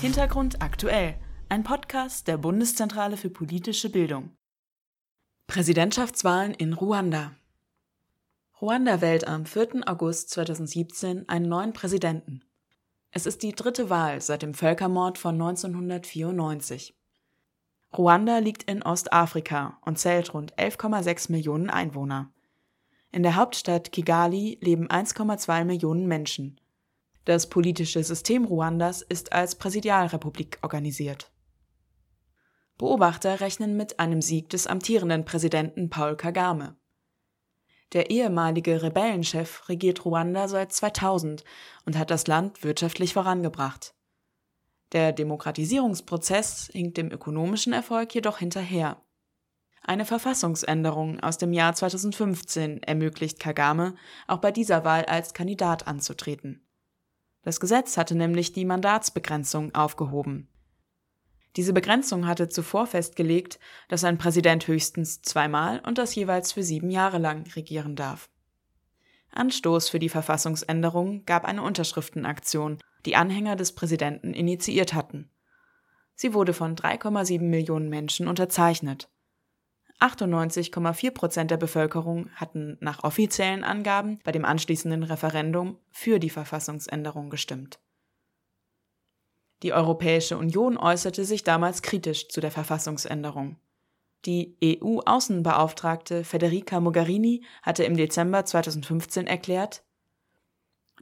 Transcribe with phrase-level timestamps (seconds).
[0.00, 1.16] Hintergrund aktuell.
[1.48, 4.30] Ein Podcast der Bundeszentrale für politische Bildung.
[5.48, 7.32] Präsidentschaftswahlen in Ruanda.
[8.60, 9.80] Ruanda wählt am 4.
[9.86, 12.44] August 2017 einen neuen Präsidenten.
[13.10, 16.96] Es ist die dritte Wahl seit dem Völkermord von 1994.
[17.96, 22.30] Ruanda liegt in Ostafrika und zählt rund 11,6 Millionen Einwohner.
[23.10, 26.60] In der Hauptstadt Kigali leben 1,2 Millionen Menschen.
[27.28, 31.30] Das politische System Ruandas ist als Präsidialrepublik organisiert.
[32.78, 36.78] Beobachter rechnen mit einem Sieg des amtierenden Präsidenten Paul Kagame.
[37.92, 41.44] Der ehemalige Rebellenchef regiert Ruanda seit 2000
[41.84, 43.94] und hat das Land wirtschaftlich vorangebracht.
[44.92, 49.02] Der Demokratisierungsprozess hinkt dem ökonomischen Erfolg jedoch hinterher.
[49.82, 56.64] Eine Verfassungsänderung aus dem Jahr 2015 ermöglicht Kagame, auch bei dieser Wahl als Kandidat anzutreten.
[57.42, 60.48] Das Gesetz hatte nämlich die Mandatsbegrenzung aufgehoben.
[61.56, 63.58] Diese Begrenzung hatte zuvor festgelegt,
[63.88, 68.28] dass ein Präsident höchstens zweimal und das jeweils für sieben Jahre lang regieren darf.
[69.32, 75.30] Anstoß für die Verfassungsänderung gab eine Unterschriftenaktion, die Anhänger des Präsidenten initiiert hatten.
[76.14, 79.08] Sie wurde von 3,7 Millionen Menschen unterzeichnet.
[80.00, 87.30] 98,4 Prozent der Bevölkerung hatten nach offiziellen Angaben bei dem anschließenden Referendum für die Verfassungsänderung
[87.30, 87.80] gestimmt.
[89.64, 93.56] Die Europäische Union äußerte sich damals kritisch zu der Verfassungsänderung.
[94.24, 99.82] Die EU-Außenbeauftragte Federica Mogherini hatte im Dezember 2015 erklärt,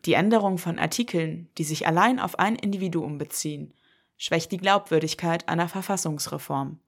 [0.05, 3.74] die Änderung von Artikeln, die sich allein auf ein Individuum beziehen,
[4.17, 6.78] schwächt die Glaubwürdigkeit einer Verfassungsreform.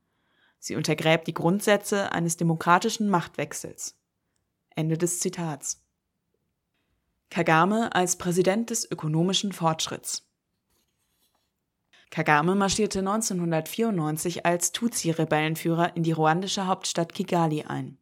[0.59, 3.97] Sie untergräbt die Grundsätze eines demokratischen Machtwechsels.
[4.71, 5.83] Ende des Zitats.
[7.31, 10.25] Kagame als Präsident des ökonomischen Fortschritts.
[12.11, 17.99] Kagame marschierte 1994 als Tutsi-Rebellenführer in die ruandische Hauptstadt Kigali ein.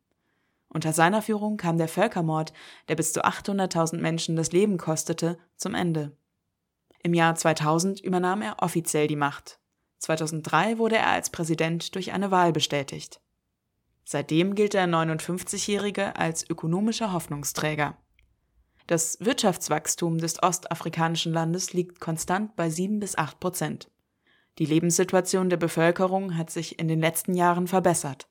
[0.69, 2.53] Unter seiner Führung kam der Völkermord,
[2.89, 6.17] der bis zu 800.000 Menschen das Leben kostete, zum Ende.
[7.03, 9.59] Im Jahr 2000 übernahm er offiziell die Macht.
[9.99, 13.21] 2003 wurde er als Präsident durch eine Wahl bestätigt.
[14.05, 17.97] Seitdem gilt der 59-Jährige als ökonomischer Hoffnungsträger.
[18.87, 23.91] Das Wirtschaftswachstum des ostafrikanischen Landes liegt konstant bei 7 bis 8 Prozent.
[24.59, 28.29] Die Lebenssituation der Bevölkerung hat sich in den letzten Jahren verbessert.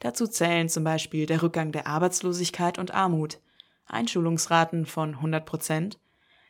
[0.00, 3.40] Dazu zählen zum Beispiel der Rückgang der Arbeitslosigkeit und Armut,
[3.86, 5.98] Einschulungsraten von 100 Prozent,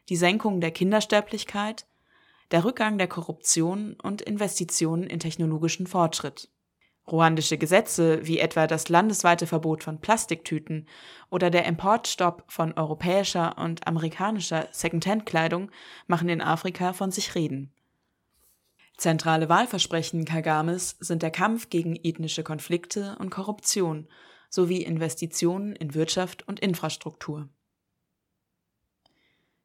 [0.09, 1.87] die Senkung der Kindersterblichkeit
[2.51, 6.51] der Rückgang der Korruption und Investitionen in technologischen Fortschritt.
[7.11, 10.87] Ruandische Gesetze, wie etwa das landesweite Verbot von Plastiktüten
[11.31, 15.71] oder der Importstopp von europäischer und amerikanischer Secondhand-Kleidung,
[16.07, 17.73] machen in Afrika von sich reden.
[18.99, 24.09] Zentrale Wahlversprechen Kagames sind der Kampf gegen ethnische Konflikte und Korruption
[24.51, 27.49] sowie Investitionen in Wirtschaft und Infrastruktur.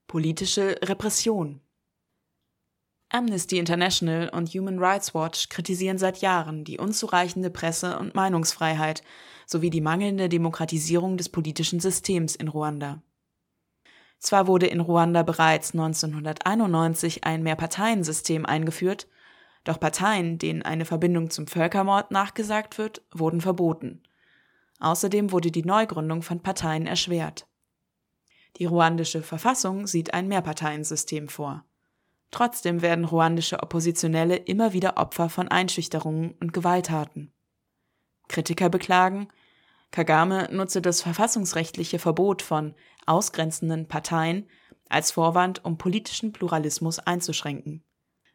[0.07, 1.61] Politische Repression
[3.15, 9.03] Amnesty International und Human Rights Watch kritisieren seit Jahren die unzureichende Presse- und Meinungsfreiheit
[9.45, 13.03] sowie die mangelnde Demokratisierung des politischen Systems in Ruanda.
[14.17, 19.07] Zwar wurde in Ruanda bereits 1991 ein Mehrparteiensystem eingeführt,
[19.63, 24.01] doch Parteien, denen eine Verbindung zum Völkermord nachgesagt wird, wurden verboten.
[24.79, 27.47] Außerdem wurde die Neugründung von Parteien erschwert.
[28.57, 31.63] Die ruandische Verfassung sieht ein Mehrparteiensystem vor.
[32.33, 37.31] Trotzdem werden ruandische Oppositionelle immer wieder Opfer von Einschüchterungen und Gewalttaten.
[38.27, 39.27] Kritiker beklagen,
[39.91, 42.73] Kagame nutze das verfassungsrechtliche Verbot von
[43.05, 44.49] ausgrenzenden Parteien
[44.89, 47.83] als Vorwand, um politischen Pluralismus einzuschränken.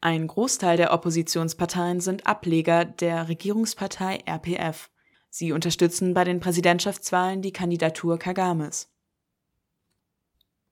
[0.00, 4.90] Ein Großteil der Oppositionsparteien sind Ableger der Regierungspartei RPF.
[5.28, 8.92] Sie unterstützen bei den Präsidentschaftswahlen die Kandidatur Kagames.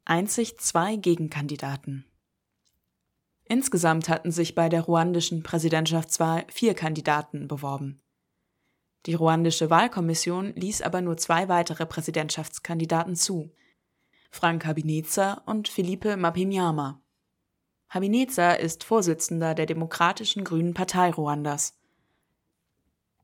[0.05, 2.05] Einzig zwei Gegenkandidaten.
[3.49, 8.01] Insgesamt hatten sich bei der ruandischen Präsidentschaftswahl vier Kandidaten beworben.
[9.07, 13.53] Die ruandische Wahlkommission ließ aber nur zwei weitere Präsidentschaftskandidaten zu,
[14.33, 17.01] Frank Habineza und Philippe Mapimyama.
[17.89, 21.79] Habineza ist Vorsitzender der Demokratischen Grünen Partei Ruandas.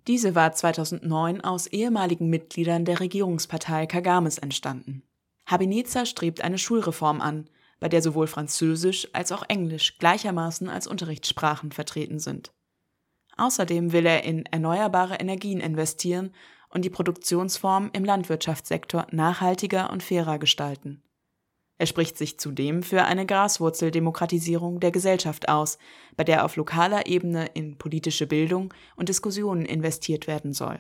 [0.07, 5.03] Diese war 2009 aus ehemaligen Mitgliedern der Regierungspartei Kagames entstanden.
[5.47, 7.51] Habineza strebt eine Schulreform an,
[7.82, 12.55] bei der sowohl Französisch als auch Englisch gleichermaßen als Unterrichtssprachen vertreten sind.
[13.37, 16.32] Außerdem will er in erneuerbare Energien investieren
[16.69, 21.02] und die Produktionsform im Landwirtschaftssektor nachhaltiger und fairer gestalten.
[21.76, 25.76] Er spricht sich zudem für eine Graswurzeldemokratisierung der Gesellschaft aus,
[26.17, 30.79] bei der auf lokaler Ebene in politische Bildung und Diskussionen investiert werden soll.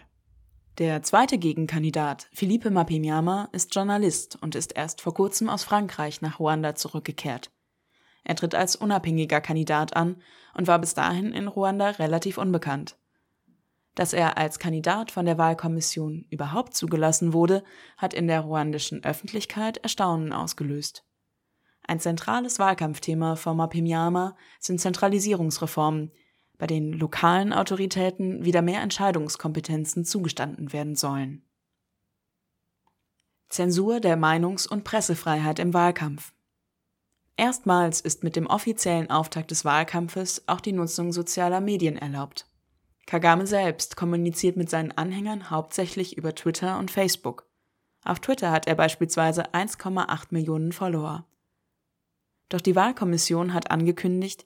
[0.78, 6.38] Der zweite Gegenkandidat, Philippe Mapimyama, ist Journalist und ist erst vor kurzem aus Frankreich nach
[6.38, 7.50] Ruanda zurückgekehrt.
[8.24, 10.22] Er tritt als unabhängiger Kandidat an
[10.54, 12.96] und war bis dahin in Ruanda relativ unbekannt.
[13.94, 17.62] Dass er als Kandidat von der Wahlkommission überhaupt zugelassen wurde,
[17.98, 21.04] hat in der ruandischen Öffentlichkeit Erstaunen ausgelöst.
[21.86, 26.12] Ein zentrales Wahlkampfthema von Mapimyama sind Zentralisierungsreformen,
[26.58, 31.42] bei denen lokalen Autoritäten wieder mehr Entscheidungskompetenzen zugestanden werden sollen.
[33.48, 36.32] Zensur der Meinungs- und Pressefreiheit im Wahlkampf.
[37.36, 42.46] Erstmals ist mit dem offiziellen Auftakt des Wahlkampfes auch die Nutzung sozialer Medien erlaubt.
[43.06, 47.46] Kagame selbst kommuniziert mit seinen Anhängern hauptsächlich über Twitter und Facebook.
[48.04, 51.26] Auf Twitter hat er beispielsweise 1,8 Millionen Follower.
[52.48, 54.44] Doch die Wahlkommission hat angekündigt,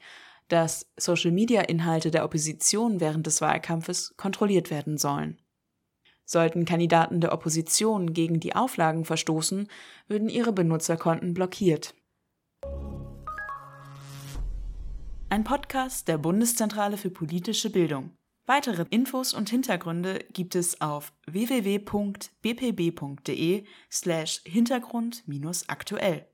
[0.48, 5.40] dass Social-Media-Inhalte der Opposition während des Wahlkampfes kontrolliert werden sollen.
[6.24, 9.68] Sollten Kandidaten der Opposition gegen die Auflagen verstoßen,
[10.08, 11.94] würden ihre Benutzerkonten blockiert.
[15.28, 18.12] Ein Podcast der Bundeszentrale für politische Bildung.
[18.46, 22.24] Weitere Infos und Hintergründe gibt es auf www.bpb.de
[23.90, 26.28] slash Hintergrund-aktuell.